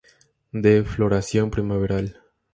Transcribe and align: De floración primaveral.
De 0.63 0.83
floración 0.83 1.51
primaveral. 1.51 2.19